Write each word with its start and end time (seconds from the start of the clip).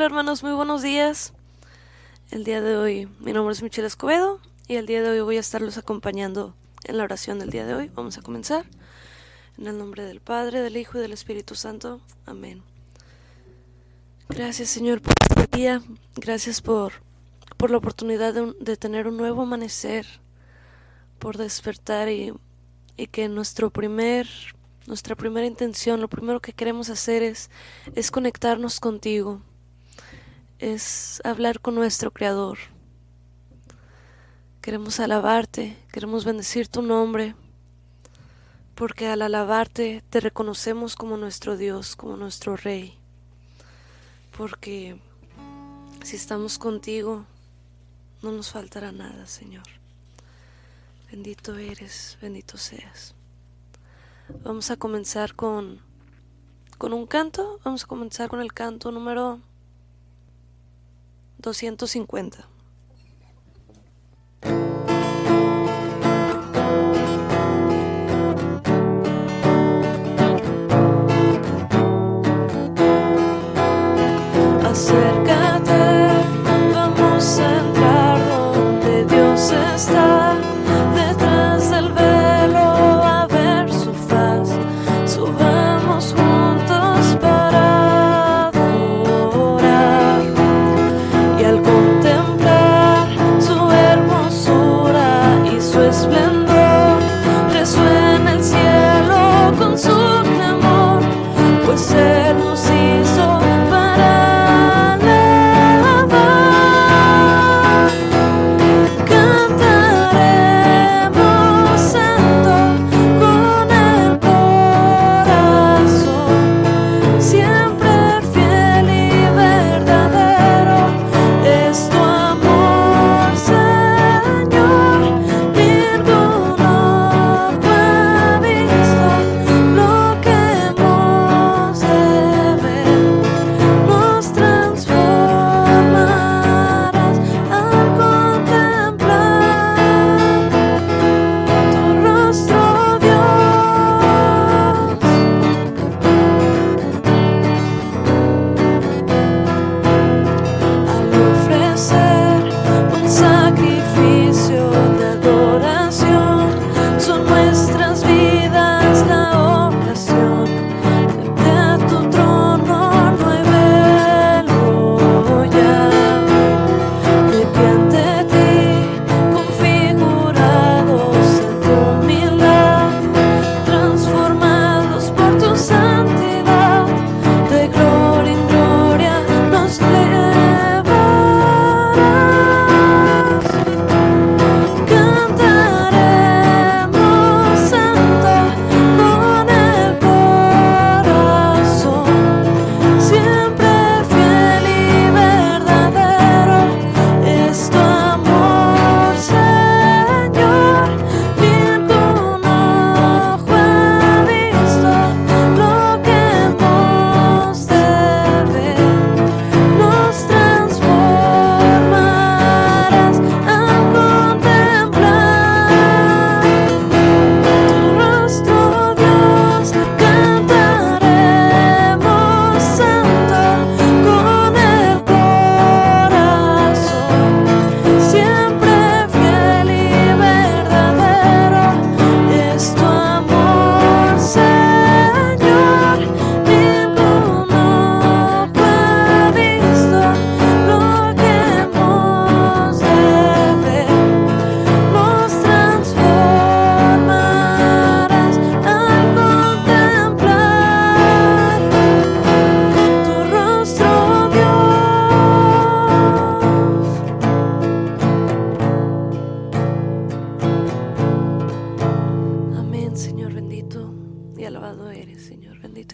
Hola 0.00 0.06
hermanos, 0.06 0.42
muy 0.42 0.52
buenos 0.52 0.80
días. 0.80 1.34
El 2.30 2.42
día 2.42 2.62
de 2.62 2.74
hoy, 2.74 3.06
mi 3.18 3.34
nombre 3.34 3.52
es 3.52 3.62
Michelle 3.62 3.86
Escobedo 3.86 4.40
y 4.66 4.76
el 4.76 4.86
día 4.86 5.02
de 5.02 5.10
hoy 5.10 5.20
voy 5.20 5.36
a 5.36 5.40
estarlos 5.40 5.76
acompañando 5.76 6.54
en 6.84 6.96
la 6.96 7.04
oración 7.04 7.38
del 7.38 7.50
día 7.50 7.66
de 7.66 7.74
hoy. 7.74 7.90
Vamos 7.94 8.16
a 8.16 8.22
comenzar. 8.22 8.64
En 9.58 9.66
el 9.66 9.76
nombre 9.76 10.06
del 10.06 10.20
Padre, 10.20 10.62
del 10.62 10.78
Hijo 10.78 10.96
y 10.96 11.02
del 11.02 11.12
Espíritu 11.12 11.54
Santo. 11.54 12.00
Amén. 12.24 12.62
Gracias 14.30 14.70
Señor 14.70 15.02
por 15.02 15.12
este 15.20 15.54
día. 15.54 15.82
Gracias 16.16 16.62
por, 16.62 16.94
por 17.58 17.70
la 17.70 17.76
oportunidad 17.76 18.32
de, 18.32 18.76
tener 18.78 19.06
un 19.06 19.18
nuevo 19.18 19.42
amanecer, 19.42 20.06
por 21.18 21.36
despertar 21.36 22.08
y, 22.08 22.32
y 22.96 23.06
que 23.08 23.28
nuestro 23.28 23.68
primer 23.68 24.26
nuestra 24.86 25.14
primera 25.14 25.46
intención, 25.46 26.00
lo 26.00 26.08
primero 26.08 26.40
que 26.40 26.54
queremos 26.54 26.88
hacer 26.88 27.22
es, 27.22 27.50
es 27.94 28.10
conectarnos 28.10 28.80
contigo, 28.80 29.42
es 30.60 31.22
hablar 31.24 31.60
con 31.60 31.74
nuestro 31.74 32.12
Creador. 32.12 32.58
Queremos 34.60 35.00
alabarte, 35.00 35.76
queremos 35.90 36.26
bendecir 36.26 36.68
tu 36.68 36.82
nombre, 36.82 37.34
porque 38.74 39.08
al 39.08 39.22
alabarte 39.22 40.04
te 40.10 40.20
reconocemos 40.20 40.96
como 40.96 41.16
nuestro 41.16 41.56
Dios, 41.56 41.96
como 41.96 42.18
nuestro 42.18 42.56
Rey, 42.56 42.98
porque 44.36 45.00
si 46.04 46.16
estamos 46.16 46.58
contigo, 46.58 47.24
no 48.22 48.30
nos 48.32 48.50
faltará 48.50 48.92
nada, 48.92 49.26
Señor. 49.26 49.64
Bendito 51.10 51.56
eres, 51.56 52.18
bendito 52.20 52.58
seas. 52.58 53.14
Vamos 54.44 54.70
a 54.70 54.76
comenzar 54.76 55.34
con, 55.34 55.80
con 56.76 56.92
un 56.92 57.06
canto. 57.06 57.58
Vamos 57.64 57.84
a 57.84 57.86
comenzar 57.86 58.28
con 58.28 58.40
el 58.40 58.52
canto 58.52 58.92
número 58.92 59.40
250. 61.40 62.59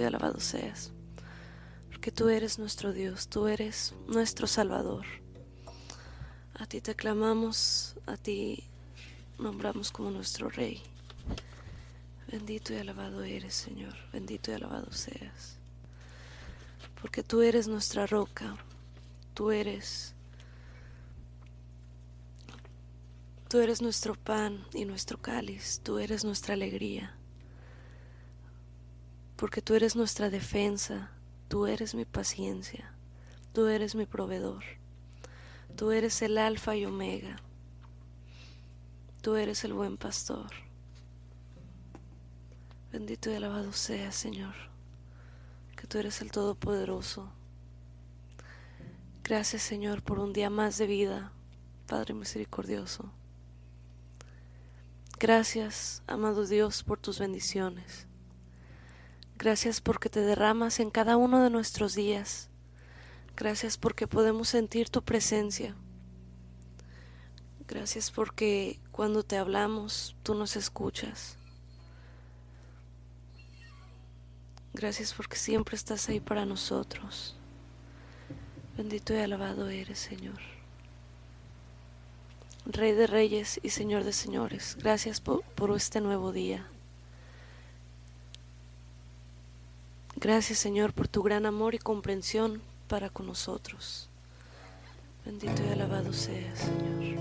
Y 0.03 0.05
alabado 0.05 0.41
seas. 0.41 0.93
Porque 1.91 2.11
tú 2.11 2.29
eres 2.29 2.59
nuestro 2.59 2.93
Dios, 2.93 3.29
tú 3.29 3.47
eres 3.47 3.95
nuestro 4.07 4.47
Salvador. 4.47 5.05
A 6.55 6.67
ti 6.67 6.81
te 6.81 6.95
clamamos, 6.95 7.97
a 8.07 8.17
ti 8.17 8.65
nombramos 9.39 9.91
como 9.91 10.11
nuestro 10.11 10.49
Rey. 10.49 10.83
Bendito 12.29 12.73
y 12.73 12.77
alabado 12.77 13.23
eres, 13.23 13.55
Señor, 13.55 13.95
bendito 14.13 14.51
y 14.51 14.55
alabado 14.55 14.93
seas. 14.93 15.59
Porque 17.01 17.23
tú 17.23 17.43
eres 17.43 17.69
nuestra 17.69 18.07
roca, 18.07 18.57
tú 19.35 19.51
eres 19.51 20.17
Tú 23.49 23.61
eres 23.61 23.81
nuestro 23.81 24.17
pan 24.17 24.67
y 24.75 24.85
nuestro 24.87 25.19
cáliz, 25.19 25.81
tú 25.85 26.01
eres 26.01 26.25
nuestra 26.25 26.55
alegría, 26.55 27.17
porque 29.37 29.63
tú 29.63 29.75
eres 29.75 29.97
nuestra 29.97 30.31
defensa, 30.31 31.13
tú 31.49 31.67
eres 31.67 31.95
mi 31.95 32.05
paciencia, 32.05 32.97
Tú 33.57 33.69
eres 33.69 33.95
mi 33.95 34.05
proveedor. 34.05 34.63
Tú 35.77 35.91
eres 35.91 36.21
el 36.21 36.37
alfa 36.37 36.77
y 36.77 36.85
omega. 36.85 37.37
Tú 39.23 39.37
eres 39.37 39.65
el 39.65 39.73
buen 39.73 39.97
pastor. 39.97 40.51
Bendito 42.93 43.31
y 43.31 43.35
alabado 43.35 43.73
sea, 43.73 44.13
Señor, 44.13 44.53
que 45.75 45.87
tú 45.87 45.97
eres 45.97 46.21
el 46.21 46.31
Todopoderoso. 46.31 47.33
Gracias, 49.25 49.63
Señor, 49.63 50.03
por 50.03 50.19
un 50.19 50.35
día 50.35 50.51
más 50.51 50.77
de 50.77 50.87
vida, 50.87 51.33
Padre 51.87 52.13
misericordioso. 52.13 53.11
Gracias, 55.19 56.03
amado 56.07 56.47
Dios, 56.47 56.83
por 56.83 56.99
tus 56.99 57.21
bendiciones. 57.21 58.07
Gracias 59.39 59.81
porque 59.81 60.09
te 60.09 60.21
derramas 60.21 60.81
en 60.81 60.91
cada 60.91 61.17
uno 61.17 61.43
de 61.43 61.51
nuestros 61.51 61.95
días. 61.95 62.49
Gracias 63.37 63.77
porque 63.77 64.07
podemos 64.07 64.49
sentir 64.49 64.89
tu 64.89 65.03
presencia. 65.03 65.75
Gracias 67.69 68.11
porque 68.11 68.81
cuando 68.93 69.23
te 69.23 69.37
hablamos, 69.37 70.17
tú 70.23 70.35
nos 70.35 70.57
escuchas. 70.57 71.37
Gracias 74.73 75.15
porque 75.15 75.37
siempre 75.37 75.77
estás 75.77 76.09
ahí 76.09 76.21
para 76.21 76.47
nosotros. 76.47 77.35
Bendito 78.77 79.15
y 79.15 79.19
alabado 79.19 79.69
eres, 79.69 79.99
Señor. 79.99 80.39
Rey 82.67 82.93
de 82.93 83.07
reyes 83.07 83.61
y 83.63 83.71
Señor 83.71 84.03
de 84.03 84.13
señores, 84.13 84.77
gracias 84.81 85.21
por, 85.21 85.45
este 85.77 86.01
nuevo 86.01 86.33
día. 86.33 86.69
Gracias, 90.19 90.59
Señor, 90.59 90.95
por 90.95 91.09
tu 91.09 91.23
gran 91.23 91.45
amor 91.45 91.75
y 91.75 91.79
comprensión 91.79 92.63
para 92.89 93.11
con 93.11 93.27
nosotros. 93.27 94.09
Bendito 95.25 95.63
y 95.69 95.73
alabado 95.73 96.13
seas, 96.13 96.59
Señor. 96.59 97.17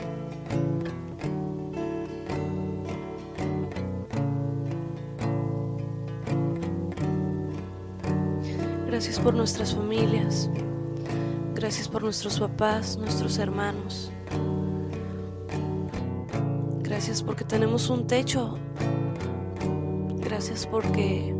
Gracias 8.88 9.20
por 9.20 9.34
nuestras 9.34 9.76
familias. 9.76 10.50
Gracias 11.54 11.90
por 11.90 12.02
nuestros 12.02 12.40
papás, 12.40 12.96
nuestros 12.96 13.38
hermanos. 13.40 14.10
Gracias 16.82 17.22
porque 17.22 17.44
tenemos 17.44 17.90
un 17.90 18.08
techo. 18.08 18.58
Gracias 20.22 20.66
porque 20.66 21.36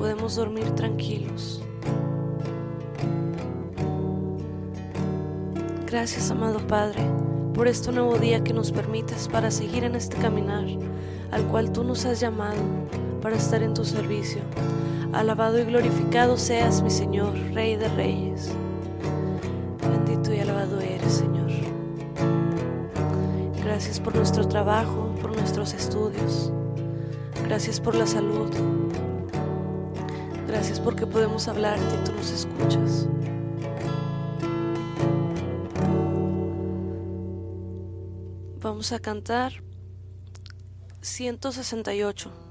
podemos 0.00 0.34
dormir 0.34 0.64
tranquilos. 0.70 1.60
Gracias, 5.86 6.30
amado 6.30 6.58
Padre, 6.66 7.02
por 7.52 7.68
este 7.68 7.92
nuevo 7.92 8.16
día 8.16 8.42
que 8.42 8.54
nos 8.54 8.72
permites 8.72 9.28
para 9.28 9.50
seguir 9.50 9.84
en 9.84 9.94
este 9.94 10.16
caminar 10.16 10.64
al 11.30 11.44
cual 11.48 11.70
tú 11.70 11.84
nos 11.84 12.06
has 12.06 12.18
llamado 12.18 12.62
para 13.20 13.36
estar 13.36 13.62
en 13.62 13.74
tu 13.74 13.84
servicio. 13.84 14.40
Alabado 15.12 15.58
y 15.58 15.64
glorificado 15.64 16.38
seas, 16.38 16.80
mi 16.80 16.88
Señor, 16.88 17.34
Rey 17.52 17.76
de 17.76 17.88
Reyes. 17.88 18.48
Bendito 19.82 20.32
y 20.32 20.40
alabado 20.40 20.80
eres, 20.80 21.12
Señor. 21.12 21.50
Gracias 23.62 24.00
por 24.00 24.16
nuestro 24.16 24.48
trabajo, 24.48 25.14
por 25.20 25.36
nuestros 25.36 25.74
estudios. 25.74 26.50
Gracias 27.44 27.78
por 27.78 27.94
la 27.94 28.06
salud. 28.06 28.79
Gracias 30.60 30.78
porque 30.78 31.06
podemos 31.06 31.48
hablarte 31.48 31.94
y 31.94 32.04
tú 32.04 32.12
nos 32.12 32.30
escuchas. 32.30 33.08
Vamos 38.60 38.92
a 38.92 38.98
cantar 38.98 39.54
168. 41.00 42.49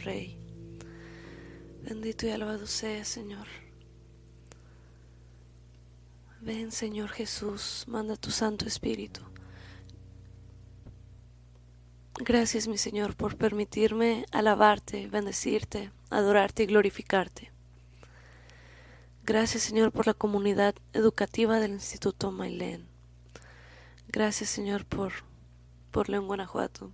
Rey. 0.00 0.36
Bendito 1.82 2.26
y 2.26 2.30
alabado 2.30 2.66
sea, 2.66 3.04
Señor. 3.04 3.46
Ven, 6.40 6.72
Señor 6.72 7.10
Jesús, 7.10 7.84
manda 7.86 8.16
tu 8.16 8.30
Santo 8.30 8.66
Espíritu. 8.66 9.20
Gracias, 12.22 12.68
mi 12.68 12.76
Señor, 12.76 13.16
por 13.16 13.36
permitirme 13.36 14.26
alabarte, 14.30 15.06
bendecirte, 15.06 15.90
adorarte 16.10 16.62
y 16.62 16.66
glorificarte. 16.66 17.50
Gracias, 19.24 19.62
Señor, 19.62 19.92
por 19.92 20.06
la 20.06 20.14
comunidad 20.14 20.74
educativa 20.92 21.60
del 21.60 21.72
Instituto 21.72 22.30
Mailén. 22.30 22.86
Gracias, 24.08 24.50
Señor, 24.50 24.84
por, 24.84 25.12
por 25.90 26.08
León, 26.08 26.26
Guanajuato. 26.26 26.90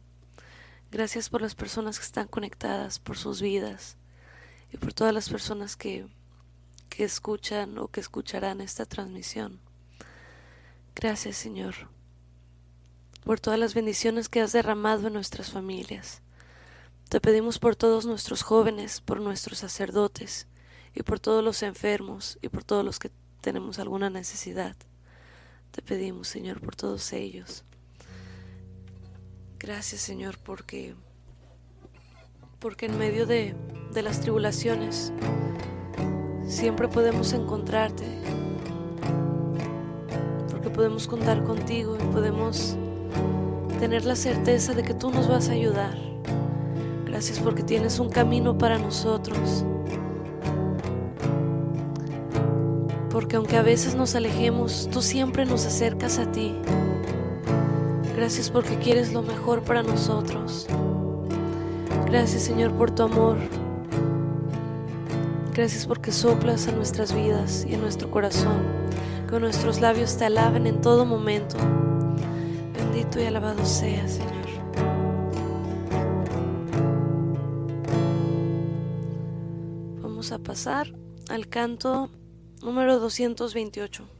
Gracias 0.90 1.28
por 1.28 1.42
las 1.42 1.54
personas 1.54 1.98
que 1.98 2.04
están 2.04 2.28
conectadas, 2.28 2.98
por 2.98 3.18
sus 3.18 3.42
vidas 3.42 3.96
y 4.72 4.76
por 4.76 4.92
todas 4.92 5.12
las 5.12 5.28
personas 5.28 5.76
que, 5.76 6.06
que 6.88 7.04
escuchan 7.04 7.76
o 7.78 7.88
que 7.88 8.00
escucharán 8.00 8.60
esta 8.60 8.86
transmisión. 8.86 9.60
Gracias, 10.94 11.36
Señor, 11.36 11.74
por 13.24 13.40
todas 13.40 13.58
las 13.58 13.74
bendiciones 13.74 14.28
que 14.28 14.40
has 14.40 14.52
derramado 14.52 15.08
en 15.08 15.14
nuestras 15.14 15.50
familias. 15.50 16.22
Te 17.08 17.20
pedimos 17.20 17.58
por 17.58 17.76
todos 17.76 18.06
nuestros 18.06 18.42
jóvenes, 18.42 19.00
por 19.00 19.20
nuestros 19.20 19.58
sacerdotes 19.58 20.46
y 20.94 21.02
por 21.02 21.20
todos 21.20 21.44
los 21.44 21.62
enfermos 21.62 22.38
y 22.42 22.48
por 22.48 22.64
todos 22.64 22.84
los 22.84 22.98
que 22.98 23.10
tenemos 23.40 23.78
alguna 23.78 24.08
necesidad. 24.08 24.76
Te 25.70 25.82
pedimos, 25.82 26.28
Señor, 26.28 26.60
por 26.60 26.74
todos 26.74 27.12
ellos. 27.12 27.64
Gracias, 29.58 30.02
Señor, 30.02 30.38
porque 30.42 30.94
porque 32.58 32.86
en 32.86 32.98
medio 32.98 33.26
de, 33.26 33.54
de 33.92 34.02
las 34.02 34.20
tribulaciones 34.20 35.12
siempre 36.46 36.88
podemos 36.88 37.32
encontrarte, 37.32 38.04
porque 40.50 40.70
podemos 40.70 41.06
contar 41.06 41.44
contigo 41.44 41.96
y 41.96 42.04
podemos 42.12 42.76
tener 43.78 44.04
la 44.04 44.16
certeza 44.16 44.72
de 44.72 44.82
que 44.82 44.94
tú 44.94 45.10
nos 45.10 45.28
vas 45.28 45.48
a 45.48 45.52
ayudar. 45.52 45.96
Gracias 47.04 47.38
porque 47.38 47.62
tienes 47.62 47.98
un 47.98 48.10
camino 48.10 48.56
para 48.58 48.78
nosotros. 48.78 49.64
Porque 53.10 53.36
aunque 53.36 53.56
a 53.56 53.62
veces 53.62 53.94
nos 53.94 54.14
alejemos, 54.14 54.88
tú 54.90 55.00
siempre 55.02 55.46
nos 55.46 55.64
acercas 55.64 56.18
a 56.18 56.30
ti. 56.30 56.54
Gracias 58.16 58.50
porque 58.50 58.76
quieres 58.78 59.12
lo 59.12 59.22
mejor 59.22 59.62
para 59.62 59.82
nosotros. 59.82 60.66
Gracias 62.06 62.42
Señor 62.42 62.72
por 62.72 62.90
tu 62.90 63.04
amor. 63.04 63.36
Gracias 65.54 65.86
porque 65.86 66.10
soplas 66.10 66.66
en 66.66 66.76
nuestras 66.76 67.14
vidas 67.14 67.64
y 67.68 67.74
en 67.74 67.80
nuestro 67.80 68.10
corazón. 68.10 68.62
Que 69.30 69.38
nuestros 69.38 69.80
labios 69.80 70.16
te 70.16 70.24
alaben 70.24 70.66
en 70.66 70.80
todo 70.80 71.04
momento 71.04 71.56
y 73.20 73.24
alabado 73.24 73.64
sea, 73.64 74.06
Señor. 74.08 74.32
Vamos 80.02 80.32
a 80.32 80.38
pasar 80.38 80.92
al 81.28 81.48
canto 81.48 82.10
número 82.62 82.98
228. 82.98 84.15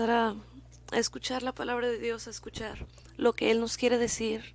A, 0.00 0.34
escuchar 0.92 1.42
la 1.42 1.52
palabra 1.52 1.88
de 1.88 1.98
Dios, 1.98 2.26
a 2.26 2.30
escuchar 2.30 2.86
lo 3.16 3.32
que 3.32 3.50
Él 3.50 3.60
nos 3.60 3.76
quiere 3.76 3.98
decir 3.98 4.54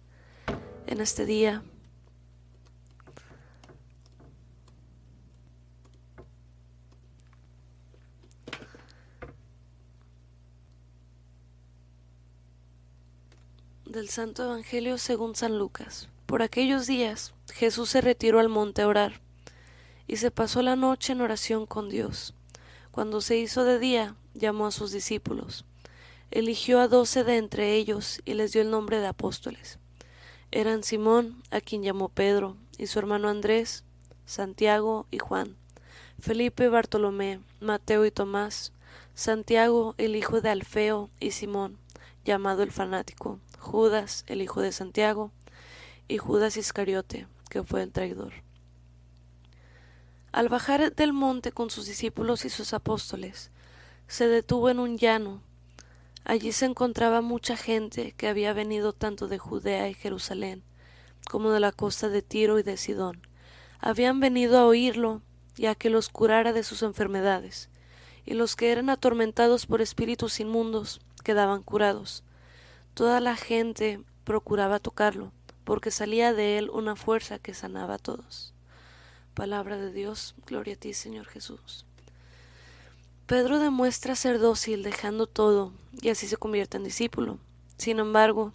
en 0.88 1.00
este 1.00 1.26
día. 1.26 1.64
Del 13.86 14.10
Santo 14.10 14.44
Evangelio 14.44 14.98
según 14.98 15.36
San 15.36 15.58
Lucas. 15.58 16.10
Por 16.26 16.42
aquellos 16.42 16.86
días 16.86 17.34
Jesús 17.54 17.90
se 17.90 18.02
retiró 18.02 18.40
al 18.40 18.50
monte 18.50 18.82
a 18.82 18.88
orar 18.88 19.22
y 20.06 20.18
se 20.18 20.32
pasó 20.32 20.62
la 20.62 20.76
noche 20.76 21.14
en 21.14 21.22
oración 21.22 21.66
con 21.66 21.90
Dios. 21.90 22.34
Cuando 22.92 23.22
se 23.22 23.38
hizo 23.38 23.64
de 23.64 23.80
día, 23.80 24.16
llamó 24.40 24.68
a 24.68 24.72
sus 24.72 24.92
discípulos. 24.92 25.66
Eligió 26.32 26.80
a 26.80 26.88
doce 26.88 27.24
de 27.24 27.38
entre 27.38 27.76
ellos 27.76 28.22
y 28.26 28.34
les 28.34 28.52
dio 28.52 28.62
el 28.62 28.72
nombre 28.72 29.00
de 29.00 29.08
apóstoles. 29.08 29.80
Eran 30.52 30.84
Simón, 30.84 31.44
a 31.52 31.62
quien 31.62 31.84
llamó 31.84 32.10
Pedro, 32.10 32.58
y 32.78 32.88
su 32.88 32.98
hermano 32.98 33.30
Andrés, 33.30 33.84
Santiago 34.26 35.06
y 35.12 35.20
Juan, 35.20 35.56
Felipe, 36.20 36.70
Bartolomé, 36.70 37.40
Mateo 37.60 38.06
y 38.06 38.12
Tomás, 38.12 38.74
Santiago, 39.14 39.96
el 39.98 40.16
hijo 40.16 40.42
de 40.42 40.50
Alfeo, 40.50 41.10
y 41.20 41.32
Simón, 41.32 41.78
llamado 42.26 42.64
el 42.64 42.72
fanático, 42.72 43.40
Judas, 43.60 44.24
el 44.28 44.42
hijo 44.42 44.62
de 44.62 44.72
Santiago, 44.72 45.32
y 46.08 46.18
Judas 46.18 46.58
Iscariote, 46.58 47.28
que 47.50 47.64
fue 47.64 47.84
el 47.84 47.92
traidor. 47.92 48.34
Al 50.32 50.48
bajar 50.48 50.96
del 50.96 51.14
monte 51.14 51.52
con 51.52 51.70
sus 51.70 51.86
discípulos 51.88 52.46
y 52.46 52.50
sus 52.50 52.74
apóstoles, 52.74 53.52
se 54.10 54.28
detuvo 54.28 54.72
en 54.72 54.80
un 54.80 54.98
llano. 54.98 55.44
Allí 56.26 56.52
se 56.52 56.66
encontraba 56.66 57.22
mucha 57.22 57.56
gente 57.56 58.14
que 58.18 58.28
había 58.28 58.54
venido 58.54 58.92
tanto 58.92 59.28
de 59.28 59.38
Judea 59.38 59.88
y 59.88 59.94
Jerusalén 59.94 60.64
como 61.30 61.52
de 61.52 61.60
la 61.60 61.72
costa 61.72 62.10
de 62.10 62.24
Tiro 62.24 62.58
y 62.58 62.64
de 62.64 62.76
Sidón. 62.76 63.22
Habían 63.80 64.20
venido 64.20 64.58
a 64.58 64.66
oírlo 64.66 65.22
y 65.56 65.68
a 65.68 65.76
que 65.76 65.92
los 65.92 66.10
curara 66.10 66.54
de 66.54 66.64
sus 66.64 66.82
enfermedades, 66.82 67.70
y 68.26 68.34
los 68.34 68.56
que 68.56 68.72
eran 68.72 68.90
atormentados 68.90 69.68
por 69.68 69.80
espíritus 69.80 70.40
inmundos 70.40 71.02
quedaban 71.24 71.62
curados. 71.62 72.24
Toda 72.96 73.20
la 73.20 73.36
gente 73.36 74.02
procuraba 74.24 74.80
tocarlo, 74.80 75.32
porque 75.66 75.92
salía 75.92 76.34
de 76.34 76.58
él 76.58 76.72
una 76.72 76.96
fuerza 76.96 77.38
que 77.38 77.54
sanaba 77.54 77.96
a 77.96 78.00
todos. 78.00 78.56
Palabra 79.36 79.78
de 79.78 79.94
Dios, 79.94 80.34
gloria 80.48 80.74
a 80.74 80.78
ti, 80.78 80.94
Señor 80.94 81.28
Jesús. 81.28 81.86
Pedro 83.30 83.60
demuestra 83.60 84.16
ser 84.16 84.40
dócil 84.40 84.82
dejando 84.82 85.28
todo 85.28 85.72
y 86.02 86.10
así 86.10 86.26
se 86.26 86.38
convierte 86.38 86.78
en 86.78 86.84
discípulo. 86.84 87.38
Sin 87.78 88.00
embargo, 88.00 88.54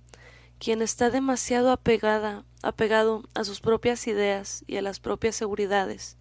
quien 0.59 0.83
está 0.83 1.11
demasiado 1.11 1.71
apegada, 1.71 2.45
apegado 2.61 3.23
a 3.35 3.45
sus 3.45 3.61
propias 3.61 4.05
ideas 4.09 4.65
y 4.67 4.77
a 4.77 4.83
las 4.83 4.99
propias 4.99 5.37
seguridades, 5.37 6.17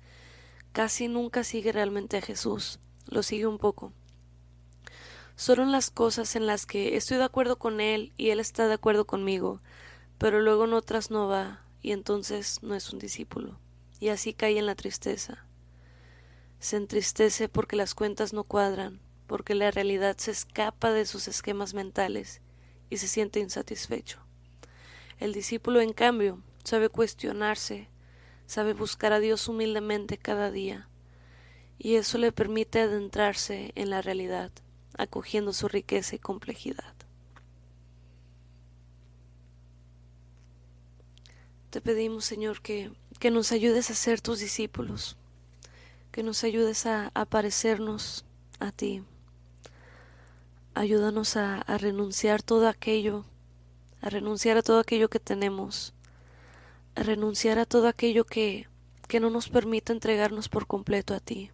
casi 0.72 1.08
nunca 1.08 1.44
sigue 1.44 1.72
realmente 1.72 2.18
a 2.18 2.22
Jesús, 2.22 2.80
lo 3.08 3.24
sigue 3.24 3.48
un 3.48 3.58
poco. 3.58 3.92
Solo 5.36 5.64
en 5.64 5.72
las 5.72 5.90
cosas 5.90 6.36
en 6.36 6.46
las 6.46 6.68
que 6.68 6.96
estoy 6.96 7.18
de 7.18 7.24
acuerdo 7.24 7.58
con 7.58 7.82
él 7.82 8.14
y 8.18 8.30
él 8.30 8.40
está 8.40 8.68
de 8.68 8.76
acuerdo 8.76 9.06
conmigo, 9.06 9.62
pero 10.20 10.40
luego 10.40 10.66
en 10.66 10.74
otras 10.74 11.10
no 11.10 11.28
va 11.28 11.64
y 11.82 11.92
entonces 11.92 12.60
no 12.62 12.76
es 12.76 12.94
un 12.94 13.00
discípulo. 13.00 13.58
Y 14.00 14.10
así 14.10 14.36
cae 14.36 14.60
en 14.60 14.68
la 14.68 14.76
tristeza. 14.76 15.44
Se 16.64 16.78
entristece 16.78 17.50
porque 17.50 17.76
las 17.76 17.94
cuentas 17.94 18.32
no 18.32 18.46
cuadran, 18.46 19.02
porque 19.28 19.54
la 19.54 19.70
realidad 19.70 20.16
se 20.16 20.32
escapa 20.32 20.94
de 20.94 21.06
sus 21.06 21.28
esquemas 21.28 21.74
mentales 21.74 22.40
y 22.90 22.96
se 22.96 23.10
siente 23.10 23.42
insatisfecho. 23.42 24.20
El 25.20 25.34
discípulo, 25.34 25.82
en 25.82 25.92
cambio, 25.92 26.42
sabe 26.64 26.88
cuestionarse, 26.88 27.90
sabe 28.46 28.72
buscar 28.72 29.12
a 29.12 29.20
Dios 29.20 29.50
humildemente 29.50 30.18
cada 30.18 30.52
día, 30.52 30.88
y 31.78 31.96
eso 31.96 32.18
le 32.18 32.32
permite 32.32 32.80
adentrarse 32.80 33.74
en 33.76 33.90
la 33.90 34.02
realidad 34.02 34.50
acogiendo 34.98 35.52
su 35.52 35.68
riqueza 35.68 36.16
y 36.16 36.20
complejidad. 36.20 36.94
Te 41.72 41.82
pedimos, 41.82 42.24
Señor, 42.24 42.62
que, 42.62 42.90
que 43.20 43.32
nos 43.32 43.52
ayudes 43.52 43.90
a 43.90 43.96
ser 43.96 44.22
tus 44.22 44.40
discípulos, 44.40 45.18
que 46.14 46.22
nos 46.22 46.44
ayudes 46.44 46.86
a, 46.86 47.12
a 47.16 47.26
parecernos 47.26 48.24
a 48.60 48.72
ti. 48.72 49.04
Ayúdanos 50.76 51.36
a, 51.38 51.62
a 51.62 51.78
renunciar 51.80 52.44
todo 52.44 52.68
aquello, 52.70 53.26
a 54.00 54.10
renunciar 54.10 54.58
a 54.58 54.62
todo 54.62 54.80
aquello 54.80 55.10
que 55.10 55.20
tenemos, 55.20 55.96
a 56.94 57.02
renunciar 57.02 57.58
a 57.58 57.66
todo 57.66 57.88
aquello 57.88 58.26
que, 58.26 58.68
que 59.08 59.20
no 59.20 59.32
nos 59.32 59.50
permita 59.50 59.92
entregarnos 59.92 60.50
por 60.50 60.68
completo 60.68 61.16
a 61.16 61.20
ti. 61.20 61.50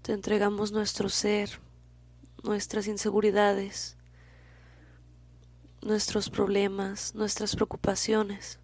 Te 0.00 0.14
entregamos 0.14 0.72
nuestro 0.72 1.10
ser, 1.10 1.60
nuestras 2.42 2.86
inseguridades, 2.86 3.98
nuestros 5.82 6.30
problemas, 6.30 7.14
nuestras 7.14 7.56
preocupaciones. 7.56 8.58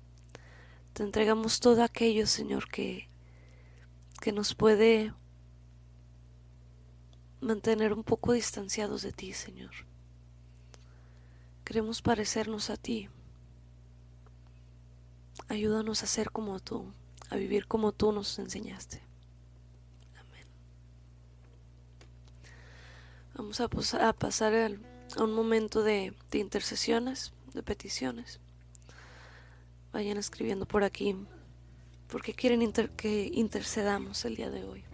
Te 0.94 1.02
entregamos 1.02 1.60
todo 1.60 1.82
aquello, 1.82 2.26
Señor, 2.26 2.70
que, 2.70 3.07
que 4.20 4.32
nos 4.32 4.54
puede 4.54 5.12
mantener 7.40 7.92
un 7.92 8.04
poco 8.04 8.32
distanciados 8.32 9.02
de 9.02 9.12
ti, 9.12 9.32
Señor. 9.32 9.70
Queremos 11.64 12.02
parecernos 12.02 12.70
a 12.70 12.76
ti. 12.76 13.08
Ayúdanos 15.48 16.02
a 16.02 16.06
ser 16.06 16.30
como 16.30 16.60
tú, 16.60 16.92
a 17.30 17.36
vivir 17.36 17.66
como 17.66 17.92
tú 17.92 18.12
nos 18.12 18.38
enseñaste. 18.38 19.08
Vamos 23.38 23.60
a, 23.94 24.12
pasar 24.14 24.52
a 24.52 25.22
un 25.22 25.32
momento 25.32 25.84
de, 25.84 26.12
intercesiones, 26.32 27.32
de 27.54 27.62
peticiones. 27.62 28.40
Vayan 29.92 30.16
escribiendo 30.16 30.66
por 30.66 30.82
aquí 30.82 31.16
porque 32.08 32.34
quieren 32.34 32.72
que 32.72 33.30
intercedamos 33.32 34.24
el 34.24 34.36
día 34.36 34.50
de 34.50 34.64
hoy. 34.64 34.84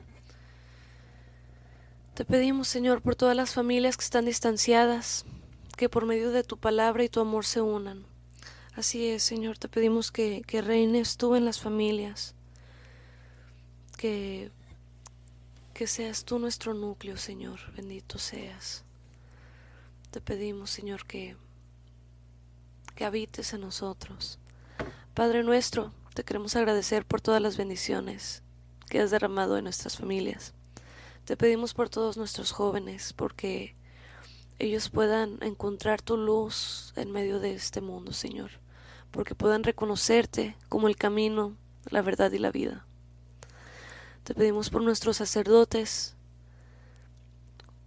Te 2.14 2.24
pedimos, 2.24 2.68
Señor, 2.68 3.02
por 3.02 3.16
todas 3.16 3.34
las 3.34 3.54
familias 3.54 3.96
que 3.96 4.04
están 4.04 4.24
distanciadas, 4.24 5.24
que 5.76 5.88
por 5.88 6.06
medio 6.06 6.30
de 6.30 6.44
tu 6.44 6.58
palabra 6.58 7.02
y 7.02 7.08
tu 7.08 7.20
amor 7.20 7.44
se 7.44 7.60
unan. 7.60 8.04
Así 8.74 9.06
es, 9.08 9.22
Señor, 9.22 9.58
te 9.58 9.68
pedimos 9.68 10.12
que, 10.12 10.42
que 10.46 10.62
reines 10.62 11.16
tú 11.16 11.34
en 11.34 11.44
las 11.44 11.60
familias, 11.60 12.34
que 13.96 14.50
que 15.74 15.88
seas 15.88 16.24
tú 16.24 16.38
nuestro 16.38 16.72
núcleo, 16.72 17.16
Señor, 17.16 17.58
bendito 17.74 18.16
seas. 18.18 18.84
Te 20.12 20.20
pedimos, 20.20 20.70
Señor, 20.70 21.04
que, 21.04 21.36
que 22.94 23.04
habites 23.04 23.52
en 23.52 23.62
nosotros. 23.62 24.38
Padre 25.14 25.42
nuestro, 25.42 25.92
te 26.14 26.22
queremos 26.22 26.54
agradecer 26.54 27.04
por 27.04 27.20
todas 27.20 27.42
las 27.42 27.56
bendiciones 27.56 28.44
que 28.88 29.00
has 29.00 29.10
derramado 29.10 29.58
en 29.58 29.64
nuestras 29.64 29.96
familias. 29.96 30.54
Te 31.24 31.36
pedimos 31.36 31.74
por 31.74 31.88
todos 31.88 32.16
nuestros 32.16 32.52
jóvenes, 32.52 33.12
porque 33.12 33.74
ellos 34.60 34.90
puedan 34.90 35.38
encontrar 35.42 36.02
tu 36.02 36.16
luz 36.16 36.92
en 36.94 37.10
medio 37.10 37.40
de 37.40 37.54
este 37.54 37.80
mundo, 37.80 38.12
Señor, 38.12 38.52
porque 39.10 39.34
puedan 39.34 39.64
reconocerte 39.64 40.56
como 40.68 40.86
el 40.86 40.96
camino, 40.96 41.56
la 41.90 42.00
verdad 42.00 42.30
y 42.30 42.38
la 42.38 42.52
vida. 42.52 42.86
Te 44.22 44.34
pedimos 44.34 44.70
por 44.70 44.82
nuestros 44.82 45.16
sacerdotes, 45.16 46.14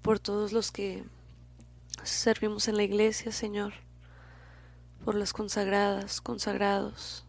por 0.01 0.19
todos 0.19 0.51
los 0.51 0.71
que 0.71 1.05
servimos 2.03 2.67
en 2.67 2.75
la 2.75 2.83
iglesia, 2.83 3.31
Señor, 3.31 3.73
por 5.05 5.15
las 5.15 5.31
consagradas, 5.31 6.19
consagrados, 6.19 7.23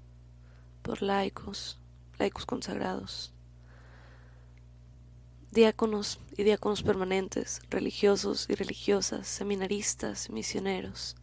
por 0.89 1.03
laicos, 1.03 1.79
laicos 2.19 2.47
consagrados, 2.47 3.35
diáconos 5.51 6.19
y 6.35 6.45
diáconos 6.45 6.83
permanentes, 6.83 7.61
religiosos 7.69 8.47
y 8.49 8.55
religiosas, 8.55 9.29
seminaristas, 9.29 10.31
misioneros. 10.31 11.15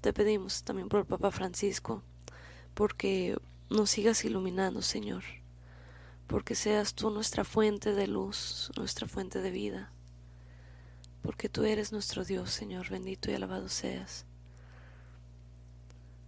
Te 0.00 0.12
pedimos 0.12 0.62
también 0.62 0.88
por 0.88 1.00
el 1.00 1.06
Papa 1.06 1.32
Francisco, 1.32 2.04
porque 2.74 3.36
nos 3.68 3.90
sigas 3.90 4.24
iluminando, 4.24 4.80
Señor 4.80 5.24
porque 6.28 6.54
seas 6.54 6.94
tú 6.94 7.10
nuestra 7.10 7.42
fuente 7.42 7.92
de 7.92 8.06
luz, 8.06 8.70
nuestra 8.76 9.08
fuente 9.08 9.40
de 9.40 9.50
vida, 9.50 9.90
porque 11.22 11.48
tú 11.48 11.64
eres 11.64 11.90
nuestro 11.90 12.24
Dios, 12.24 12.52
Señor, 12.52 12.88
bendito 12.88 13.32
y 13.32 13.34
alabado 13.34 13.68
seas. 13.68 14.26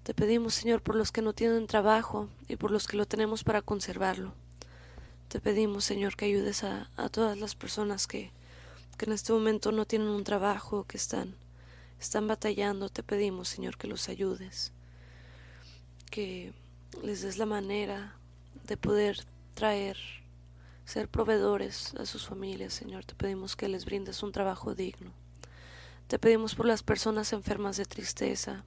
Te 0.02 0.14
pedimos, 0.14 0.54
Señor, 0.54 0.82
por 0.82 0.96
los 0.96 1.12
que 1.12 1.22
no 1.22 1.32
tienen 1.32 1.68
trabajo 1.68 2.28
y 2.48 2.56
por 2.56 2.72
los 2.72 2.88
que 2.88 2.96
lo 2.96 3.06
tenemos 3.06 3.44
para 3.44 3.62
conservarlo. 3.62 4.32
Te 5.28 5.38
pedimos, 5.38 5.84
Señor, 5.84 6.16
que 6.16 6.24
ayudes 6.24 6.64
a, 6.64 6.90
todas 7.12 7.38
las 7.38 7.54
personas 7.54 8.08
que, 8.08 8.32
que 8.98 9.04
en 9.04 9.12
este 9.12 9.32
momento 9.32 9.70
no 9.70 9.84
tienen 9.84 10.08
un 10.08 10.24
trabajo, 10.24 10.84
que 10.88 10.96
están, 10.96 11.36
están 12.00 12.26
batallando. 12.26 12.88
Te 12.88 13.04
pedimos, 13.04 13.48
Señor, 13.48 13.78
que 13.78 13.86
los 13.86 14.08
ayudes, 14.08 14.72
que 16.10 16.52
les 17.04 17.22
des 17.22 17.38
la 17.38 17.46
manera 17.46 18.16
de 18.66 18.76
poder 18.76 19.24
traer, 19.54 19.96
ser 20.84 21.08
proveedores 21.08 21.94
a 21.94 22.06
sus 22.06 22.26
familias, 22.26 22.74
Señor. 22.74 23.04
Te 23.04 23.14
pedimos 23.14 23.54
que 23.54 23.68
les 23.68 23.84
brindes 23.84 24.24
un 24.24 24.32
trabajo 24.32 24.74
digno. 24.74 25.12
Te 26.08 26.18
pedimos 26.18 26.56
por 26.56 26.66
las 26.66 26.82
personas 26.82 27.32
enfermas 27.32 27.76
de 27.76 27.84
tristeza, 27.84 28.64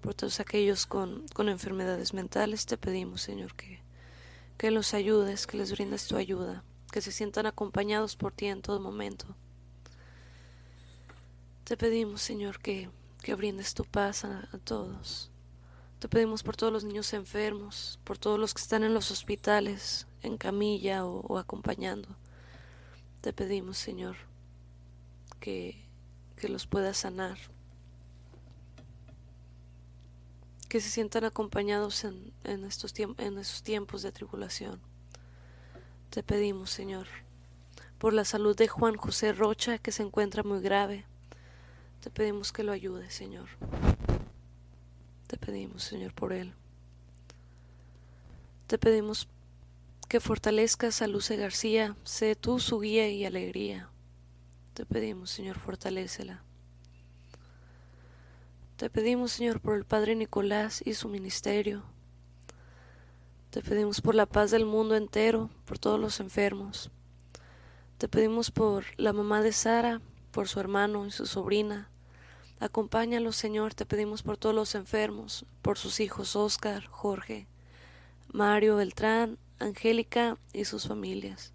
por 0.00 0.14
todos 0.14 0.40
aquellos 0.40 0.86
con, 0.86 1.26
con 1.34 1.48
enfermedades 1.48 2.14
mentales, 2.14 2.66
te 2.66 2.76
pedimos, 2.76 3.22
Señor, 3.22 3.54
que, 3.54 3.80
que 4.56 4.70
los 4.70 4.94
ayudes, 4.94 5.46
que 5.46 5.56
les 5.56 5.72
brindes 5.72 6.06
tu 6.06 6.16
ayuda, 6.16 6.64
que 6.92 7.00
se 7.00 7.12
sientan 7.12 7.46
acompañados 7.46 8.16
por 8.16 8.32
ti 8.32 8.46
en 8.46 8.62
todo 8.62 8.80
momento. 8.80 9.36
Te 11.64 11.76
pedimos, 11.76 12.22
Señor, 12.22 12.60
que, 12.60 12.90
que 13.22 13.34
brindes 13.34 13.74
tu 13.74 13.84
paz 13.84 14.24
a, 14.24 14.48
todos. 14.64 15.30
Te 15.98 16.08
pedimos 16.08 16.42
por 16.42 16.56
todos 16.56 16.72
los 16.72 16.84
niños 16.84 17.12
enfermos, 17.12 18.00
por 18.04 18.18
todos 18.18 18.38
los 18.38 18.54
que 18.54 18.62
están 18.62 18.84
en 18.84 18.94
los 18.94 19.10
hospitales, 19.10 20.06
en 20.22 20.38
camilla 20.38 21.04
o 21.04 21.38
acompañando. 21.38 22.08
Te 23.20 23.32
pedimos, 23.32 23.78
Señor, 23.78 24.16
que, 25.40 25.84
que 26.36 26.48
los 26.48 26.66
pueda 26.66 26.94
sanar, 26.94 27.38
que 30.68 30.80
se 30.80 30.90
sientan 30.90 31.24
acompañados 31.24 32.04
en, 32.04 32.32
en, 32.44 32.64
estos 32.64 32.94
en 32.98 33.38
esos 33.38 33.62
tiempos 33.62 34.02
de 34.02 34.12
tribulación. 34.12 34.80
Te 36.10 36.22
pedimos, 36.22 36.70
Señor, 36.70 37.06
por 37.98 38.12
la 38.12 38.24
salud 38.24 38.56
de 38.56 38.68
Juan 38.68 38.96
José 38.96 39.32
Rocha, 39.32 39.78
que 39.78 39.92
se 39.92 40.02
encuentra 40.02 40.42
muy 40.42 40.60
grave. 40.60 41.04
Te 42.00 42.10
pedimos 42.10 42.52
que 42.52 42.62
lo 42.62 42.72
ayude, 42.72 43.10
Señor. 43.10 43.48
Te 45.26 45.36
pedimos, 45.36 45.82
Señor, 45.82 46.14
por 46.14 46.32
él. 46.32 46.54
Te 48.66 48.78
pedimos 48.78 49.28
que 50.08 50.20
fortalezcas 50.20 51.02
a 51.02 51.06
Luce 51.06 51.36
García, 51.36 51.96
sé 52.04 52.36
tú 52.36 52.60
su 52.60 52.80
guía 52.80 53.08
y 53.10 53.24
alegría. 53.24 53.90
Te 54.74 54.86
pedimos, 54.86 55.30
Señor, 55.30 55.58
fortalécela. 55.58 56.42
Te 58.78 58.90
pedimos, 58.90 59.32
Señor, 59.32 59.60
por 59.60 59.74
el 59.74 59.84
Padre 59.84 60.14
Nicolás 60.14 60.82
y 60.86 60.94
su 60.94 61.08
ministerio. 61.08 61.82
Te 63.50 63.60
pedimos 63.60 64.00
por 64.00 64.14
la 64.14 64.24
paz 64.24 64.52
del 64.52 64.66
mundo 64.66 64.94
entero, 64.94 65.50
por 65.64 65.80
todos 65.80 65.98
los 65.98 66.20
enfermos. 66.20 66.92
Te 67.98 68.06
pedimos 68.06 68.52
por 68.52 68.84
la 68.96 69.12
mamá 69.12 69.42
de 69.42 69.50
Sara, 69.50 70.00
por 70.30 70.46
su 70.46 70.60
hermano 70.60 71.06
y 71.06 71.10
su 71.10 71.26
sobrina. 71.26 71.90
Acompáñalos, 72.60 73.34
Señor, 73.34 73.74
te 73.74 73.84
pedimos 73.84 74.22
por 74.22 74.36
todos 74.36 74.54
los 74.54 74.76
enfermos, 74.76 75.44
por 75.60 75.76
sus 75.76 75.98
hijos 75.98 76.36
Oscar, 76.36 76.86
Jorge, 76.86 77.48
Mario 78.28 78.76
Beltrán, 78.76 79.38
Angélica 79.58 80.38
y 80.52 80.66
sus 80.66 80.86
familias. 80.86 81.52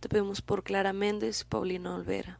Te 0.00 0.10
pedimos 0.10 0.42
por 0.42 0.62
Clara 0.62 0.92
Méndez 0.92 1.40
y 1.40 1.44
Paulina 1.46 1.94
Olvera. 1.94 2.38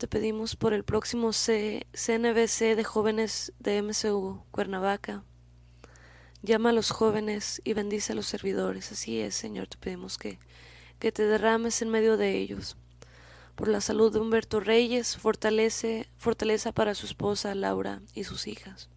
Te 0.00 0.08
pedimos 0.08 0.56
por 0.56 0.72
el 0.72 0.82
próximo 0.82 1.30
CNBC 1.32 2.74
de 2.74 2.84
jóvenes 2.84 3.52
de 3.58 3.82
MCU 3.82 4.42
Cuernavaca. 4.50 5.24
Llama 6.40 6.70
a 6.70 6.72
los 6.72 6.90
jóvenes 6.90 7.60
y 7.64 7.74
bendice 7.74 8.14
a 8.14 8.16
los 8.16 8.24
servidores. 8.24 8.92
Así 8.92 9.20
es, 9.20 9.34
Señor, 9.34 9.66
te 9.66 9.76
pedimos 9.76 10.16
que, 10.16 10.38
que 10.98 11.12
te 11.12 11.26
derrames 11.26 11.82
en 11.82 11.90
medio 11.90 12.16
de 12.16 12.38
ellos. 12.38 12.78
Por 13.54 13.68
la 13.68 13.82
salud 13.82 14.10
de 14.10 14.20
Humberto 14.20 14.58
Reyes, 14.58 15.18
fortalece, 15.18 16.08
fortaleza 16.16 16.72
para 16.72 16.94
su 16.94 17.04
esposa 17.04 17.54
Laura 17.54 18.00
y 18.14 18.24
sus 18.24 18.46
hijas. 18.46 18.88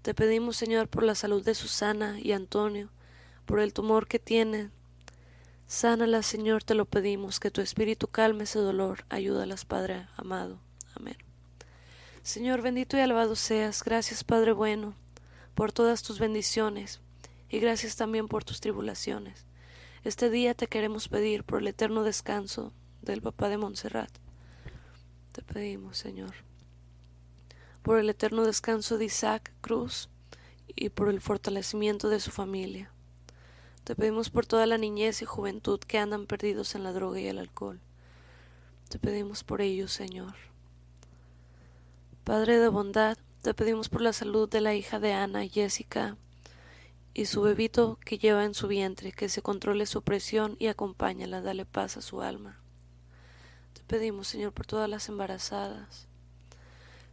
Te 0.00 0.14
pedimos, 0.14 0.56
Señor, 0.56 0.88
por 0.88 1.02
la 1.02 1.14
salud 1.14 1.44
de 1.44 1.54
Susana 1.54 2.18
y 2.22 2.32
Antonio, 2.32 2.90
por 3.44 3.60
el 3.60 3.74
tumor 3.74 4.08
que 4.08 4.18
tienen, 4.18 4.72
Sánala, 5.68 6.22
Señor, 6.22 6.62
te 6.62 6.74
lo 6.74 6.84
pedimos, 6.84 7.40
que 7.40 7.50
tu 7.50 7.60
espíritu 7.60 8.06
calme 8.06 8.44
ese 8.44 8.60
dolor. 8.60 9.04
Ayúdalas, 9.08 9.64
Padre 9.64 10.06
amado. 10.16 10.60
Amén. 10.94 11.16
Señor, 12.22 12.62
bendito 12.62 12.96
y 12.96 13.00
alabado 13.00 13.34
seas. 13.34 13.82
Gracias, 13.82 14.22
Padre 14.22 14.52
bueno, 14.52 14.94
por 15.54 15.72
todas 15.72 16.04
tus 16.04 16.20
bendiciones 16.20 17.00
y 17.48 17.58
gracias 17.58 17.96
también 17.96 18.28
por 18.28 18.44
tus 18.44 18.60
tribulaciones. 18.60 19.44
Este 20.04 20.30
día 20.30 20.54
te 20.54 20.68
queremos 20.68 21.08
pedir 21.08 21.42
por 21.42 21.60
el 21.60 21.66
eterno 21.66 22.04
descanso 22.04 22.72
del 23.02 23.20
papá 23.20 23.48
de 23.48 23.58
Montserrat. 23.58 24.10
Te 25.32 25.42
pedimos, 25.42 25.98
Señor, 25.98 26.34
por 27.82 27.98
el 27.98 28.08
eterno 28.08 28.44
descanso 28.44 28.98
de 28.98 29.06
Isaac 29.06 29.52
Cruz 29.60 30.08
y 30.68 30.90
por 30.90 31.08
el 31.08 31.20
fortalecimiento 31.20 32.08
de 32.08 32.20
su 32.20 32.30
familia. 32.30 32.92
Te 33.86 33.94
pedimos 33.94 34.30
por 34.30 34.46
toda 34.46 34.66
la 34.66 34.78
niñez 34.78 35.22
y 35.22 35.26
juventud 35.26 35.78
que 35.78 35.98
andan 35.98 36.26
perdidos 36.26 36.74
en 36.74 36.82
la 36.82 36.92
droga 36.92 37.20
y 37.20 37.28
el 37.28 37.38
alcohol. 37.38 37.78
Te 38.88 38.98
pedimos 38.98 39.44
por 39.44 39.60
ellos, 39.60 39.92
Señor. 39.92 40.34
Padre 42.24 42.58
de 42.58 42.66
bondad, 42.66 43.16
te 43.42 43.54
pedimos 43.54 43.88
por 43.88 44.00
la 44.00 44.12
salud 44.12 44.48
de 44.48 44.60
la 44.60 44.74
hija 44.74 44.98
de 44.98 45.12
Ana, 45.12 45.46
Jessica, 45.46 46.16
y 47.14 47.26
su 47.26 47.42
bebito 47.42 48.00
que 48.04 48.18
lleva 48.18 48.44
en 48.44 48.54
su 48.54 48.66
vientre, 48.66 49.12
que 49.12 49.28
se 49.28 49.40
controle 49.40 49.86
su 49.86 50.02
presión 50.02 50.56
y 50.58 50.66
acompáñala, 50.66 51.40
dale 51.40 51.64
paz 51.64 51.96
a 51.96 52.02
su 52.02 52.22
alma. 52.22 52.58
Te 53.72 53.84
pedimos, 53.84 54.26
Señor, 54.26 54.52
por 54.52 54.66
todas 54.66 54.90
las 54.90 55.08
embarazadas. 55.08 56.08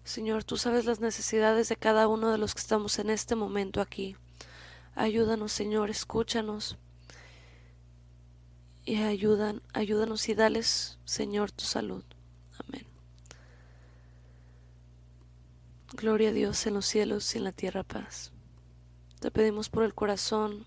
Señor, 0.03 0.43
tú 0.43 0.57
sabes 0.57 0.85
las 0.85 0.99
necesidades 0.99 1.69
de 1.69 1.75
cada 1.75 2.07
uno 2.07 2.31
de 2.31 2.39
los 2.39 2.55
que 2.55 2.61
estamos 2.61 2.97
en 2.97 3.11
este 3.11 3.35
momento 3.35 3.79
aquí. 3.79 4.17
Ayúdanos, 4.95 5.51
Señor, 5.51 5.89
escúchanos. 5.89 6.77
Y 8.85 8.97
ayudan, 8.97 9.61
ayúdanos 9.73 10.27
y 10.29 10.35
dales, 10.35 10.99
Señor, 11.05 11.51
tu 11.51 11.63
salud. 11.63 12.03
Amén. 12.59 12.85
Gloria 15.93 16.29
a 16.29 16.33
Dios 16.33 16.65
en 16.67 16.75
los 16.75 16.85
cielos 16.85 17.33
y 17.33 17.37
en 17.39 17.45
la 17.45 17.53
tierra 17.53 17.83
paz. 17.83 18.31
Te 19.19 19.31
pedimos 19.31 19.69
por 19.69 19.83
el 19.83 19.95
corazón 19.95 20.65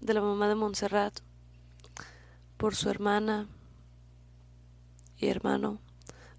de 0.00 0.14
la 0.14 0.22
mamá 0.22 0.48
de 0.48 0.54
Montserrat, 0.54 1.20
por 2.56 2.74
su 2.74 2.88
hermana 2.88 3.48
y 5.18 5.26
hermano, 5.26 5.78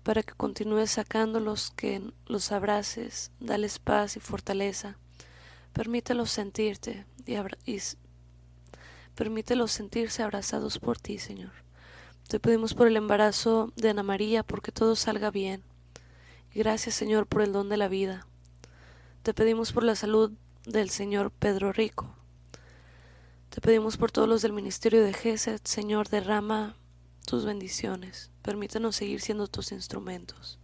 para 0.03 0.23
que 0.23 0.33
continúes 0.33 0.91
sacándolos, 0.91 1.71
que 1.71 2.11
los 2.25 2.51
abraces, 2.51 3.31
dales 3.39 3.77
paz 3.77 4.15
y 4.15 4.19
fortaleza 4.19 4.97
Permítelos 5.73 6.29
sentirte 6.31 7.05
y, 7.25 7.35
y 7.71 7.79
permítelos 9.15 9.71
sentirse 9.71 10.21
abrazados 10.21 10.79
por 10.79 10.97
ti, 10.97 11.17
Señor. 11.17 11.51
Te 12.27 12.41
pedimos 12.41 12.73
por 12.73 12.87
el 12.87 12.97
embarazo 12.97 13.71
de 13.77 13.89
Ana 13.89 14.03
María, 14.03 14.43
porque 14.43 14.73
todo 14.73 14.97
salga 14.97 15.31
bien. 15.31 15.63
Gracias, 16.53 16.95
Señor, 16.95 17.25
por 17.25 17.41
el 17.41 17.53
don 17.53 17.69
de 17.69 17.77
la 17.77 17.87
vida. 17.87 18.27
Te 19.23 19.33
pedimos 19.33 19.71
por 19.71 19.83
la 19.83 19.95
salud 19.95 20.33
del 20.65 20.89
Señor 20.89 21.31
Pedro 21.31 21.71
Rico. 21.71 22.15
Te 23.49 23.61
pedimos 23.61 23.95
por 23.95 24.11
todos 24.11 24.27
los 24.27 24.41
del 24.41 24.53
ministerio 24.53 25.03
de 25.03 25.13
Gesed, 25.13 25.61
Señor, 25.63 26.09
derrama 26.09 26.75
tus 27.25 27.45
bendiciones. 27.45 28.29
Permítenos 28.41 28.97
seguir 28.97 29.21
siendo 29.21 29.47
tus 29.47 29.71
instrumentos. 29.71 30.59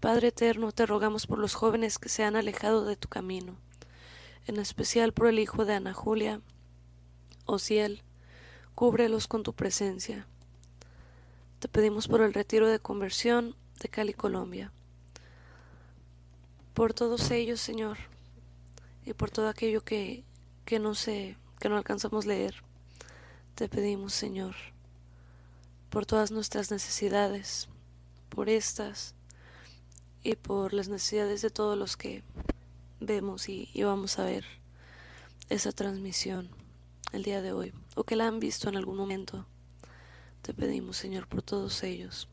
Padre 0.00 0.28
eterno, 0.28 0.72
te 0.72 0.86
rogamos 0.86 1.28
por 1.28 1.38
los 1.38 1.54
jóvenes 1.54 1.98
que 1.98 2.08
se 2.08 2.24
han 2.24 2.34
alejado 2.34 2.84
de 2.84 2.96
tu 2.96 3.08
camino 3.08 3.56
en 4.48 4.58
especial 4.58 5.12
por 5.12 5.26
el 5.26 5.38
hijo 5.38 5.66
de 5.66 5.74
Ana 5.74 5.92
Julia, 5.92 6.40
Ociel, 7.44 8.02
cúbrelos 8.74 9.28
con 9.28 9.42
tu 9.42 9.52
presencia. 9.52 10.26
Te 11.58 11.68
pedimos 11.68 12.08
por 12.08 12.22
el 12.22 12.32
retiro 12.32 12.66
de 12.66 12.78
conversión 12.78 13.54
de 13.78 13.90
Cali, 13.90 14.14
Colombia. 14.14 14.72
Por 16.72 16.94
todos 16.94 17.30
ellos, 17.30 17.60
Señor, 17.60 17.98
y 19.04 19.12
por 19.12 19.30
todo 19.30 19.48
aquello 19.50 19.84
que, 19.84 20.24
que 20.64 20.78
no 20.78 20.94
sé, 20.94 21.36
que 21.60 21.68
no 21.68 21.76
alcanzamos 21.76 22.24
a 22.24 22.28
leer, 22.28 22.54
te 23.54 23.68
pedimos, 23.68 24.14
Señor, 24.14 24.54
por 25.90 26.06
todas 26.06 26.30
nuestras 26.30 26.70
necesidades, 26.70 27.68
por 28.30 28.48
estas 28.48 29.14
y 30.22 30.36
por 30.36 30.72
las 30.72 30.88
necesidades 30.88 31.42
de 31.42 31.50
todos 31.50 31.76
los 31.76 31.98
que 31.98 32.22
vemos 33.00 33.48
y, 33.48 33.70
vamos 33.82 34.18
a 34.18 34.24
ver 34.24 34.44
esa 35.48 35.72
transmisión 35.72 36.50
el 37.12 37.22
día 37.22 37.40
de 37.40 37.52
hoy 37.52 37.72
o 37.94 38.04
que 38.04 38.16
la 38.16 38.26
han 38.26 38.40
visto 38.40 38.68
en 38.68 38.76
algún 38.76 38.96
momento. 38.96 39.46
Te 40.42 40.54
pedimos, 40.54 40.96
Señor, 40.96 41.26
por 41.26 41.42
todos 41.42 41.82
ellos. 41.82 42.28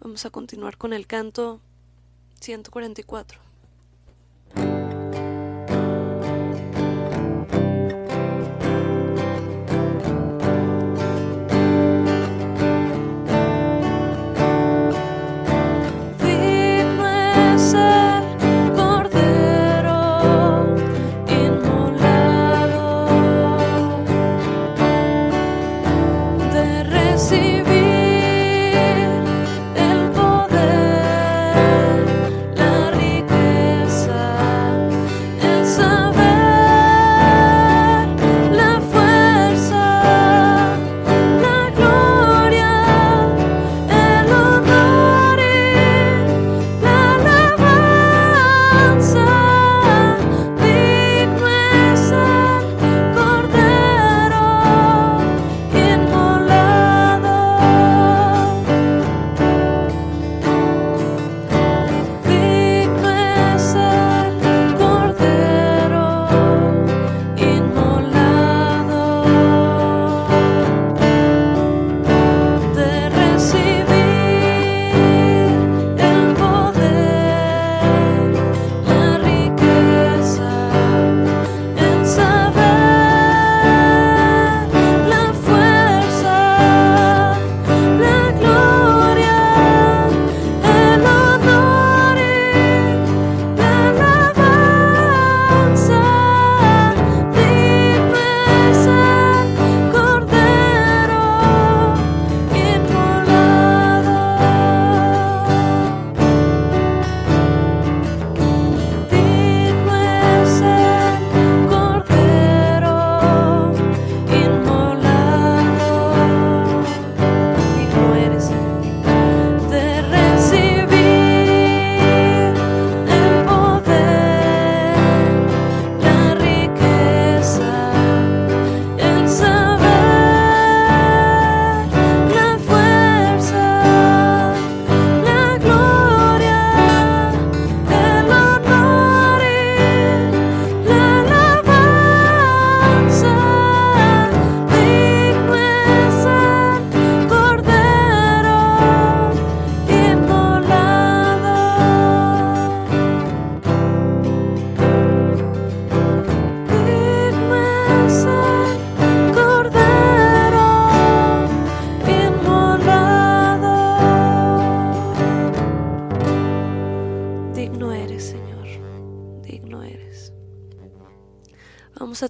Vamos 0.00 0.24
a 0.24 0.30
continuar 0.30 0.78
con 0.78 0.92
el 0.92 1.06
canto 1.06 1.60
144. 2.40 3.47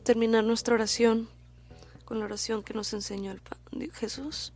Terminar 0.08 0.42
nuestra 0.42 0.74
oración 0.74 1.28
con 2.06 2.18
la 2.18 2.24
oración 2.24 2.62
que 2.62 2.72
nos 2.72 2.94
enseñó 2.94 3.30
el 3.30 3.92
Jesús. 3.92 4.54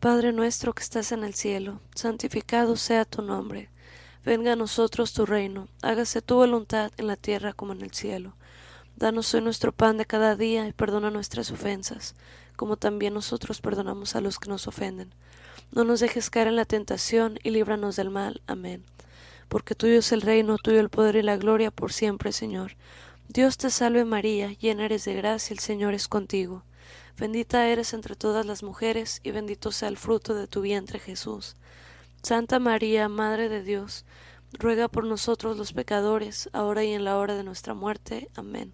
Padre 0.00 0.32
nuestro 0.32 0.72
que 0.72 0.82
estás 0.82 1.12
en 1.12 1.22
el 1.22 1.34
cielo, 1.34 1.82
santificado 1.94 2.76
sea 2.76 3.04
tu 3.04 3.20
nombre. 3.20 3.68
Venga 4.24 4.54
a 4.54 4.56
nosotros 4.56 5.12
tu 5.12 5.26
reino, 5.26 5.68
hágase 5.82 6.22
tu 6.22 6.36
voluntad 6.36 6.92
en 6.96 7.08
la 7.08 7.16
tierra 7.16 7.52
como 7.52 7.74
en 7.74 7.82
el 7.82 7.90
cielo. 7.90 8.36
Danos 8.96 9.34
hoy 9.34 9.42
nuestro 9.42 9.70
pan 9.70 9.98
de 9.98 10.06
cada 10.06 10.34
día 10.34 10.66
y 10.66 10.72
perdona 10.72 11.10
nuestras 11.10 11.50
ofensas, 11.50 12.14
como 12.56 12.78
también 12.78 13.12
nosotros 13.12 13.60
perdonamos 13.60 14.16
a 14.16 14.22
los 14.22 14.38
que 14.38 14.48
nos 14.48 14.66
ofenden. 14.66 15.12
No 15.72 15.84
nos 15.84 16.00
dejes 16.00 16.30
caer 16.30 16.48
en 16.48 16.56
la 16.56 16.64
tentación 16.64 17.38
y 17.42 17.50
líbranos 17.50 17.96
del 17.96 18.08
mal. 18.08 18.40
Amén. 18.46 18.82
Porque 19.50 19.74
tuyo 19.74 19.98
es 19.98 20.10
el 20.12 20.22
reino, 20.22 20.56
tuyo 20.56 20.80
el 20.80 20.88
poder 20.88 21.16
y 21.16 21.22
la 21.22 21.36
gloria 21.36 21.70
por 21.70 21.92
siempre, 21.92 22.32
Señor. 22.32 22.76
Dios 23.28 23.56
te 23.56 23.70
salve 23.70 24.04
María, 24.04 24.52
llena 24.52 24.84
eres 24.84 25.04
de 25.04 25.14
gracia, 25.14 25.54
el 25.54 25.58
Señor 25.58 25.94
es 25.94 26.08
contigo. 26.08 26.64
Bendita 27.16 27.66
eres 27.68 27.94
entre 27.94 28.16
todas 28.16 28.44
las 28.44 28.62
mujeres, 28.62 29.20
y 29.22 29.30
bendito 29.30 29.72
sea 29.72 29.88
el 29.88 29.96
fruto 29.96 30.34
de 30.34 30.46
tu 30.46 30.60
vientre, 30.60 30.98
Jesús. 30.98 31.56
Santa 32.22 32.58
María, 32.58 33.08
Madre 33.08 33.48
de 33.48 33.62
Dios, 33.62 34.04
ruega 34.52 34.88
por 34.88 35.04
nosotros 35.04 35.56
los 35.56 35.72
pecadores, 35.72 36.48
ahora 36.52 36.84
y 36.84 36.92
en 36.92 37.04
la 37.04 37.16
hora 37.16 37.34
de 37.34 37.44
nuestra 37.44 37.74
muerte. 37.74 38.30
Amén. 38.34 38.72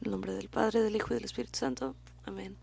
En 0.00 0.06
el 0.06 0.10
nombre 0.10 0.32
del 0.32 0.48
Padre, 0.48 0.80
del 0.80 0.96
Hijo 0.96 1.08
y 1.10 1.14
del 1.14 1.24
Espíritu 1.24 1.58
Santo. 1.58 1.94
Amén. 2.24 2.56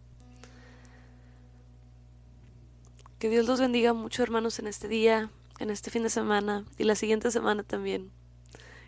Que 3.19 3.30
Dios 3.30 3.45
los 3.45 3.60
bendiga 3.60 3.93
mucho, 3.93 4.23
hermanos, 4.23 4.60
en 4.60 4.67
este 4.67 4.88
día, 4.88 5.30
en 5.60 5.69
este 5.69 5.91
fin 5.91 6.04
de 6.04 6.10
semana 6.10 6.65
y 6.77 6.86
la 6.86 6.95
siguiente 6.95 7.30
semana 7.32 7.63
también. 7.63 8.12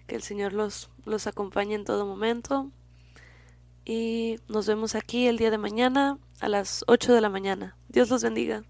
Que 0.08 0.16
el 0.16 0.22
Señor 0.22 0.54
los, 0.54 0.90
los 1.06 1.28
acompañe 1.28 1.76
en 1.76 1.86
todo 1.86 2.06
momento. 2.06 2.72
Y 3.86 4.38
nos 4.48 4.68
vemos 4.68 4.96
aquí 4.96 5.28
el 5.28 5.38
día 5.38 5.52
de 5.52 5.58
mañana 5.58 6.18
a 6.40 6.50
las 6.50 6.84
8 6.88 7.14
de 7.14 7.22
la 7.22 7.30
mañana. 7.30 7.78
Dios 7.90 8.10
los 8.10 8.24
bendiga. 8.24 8.64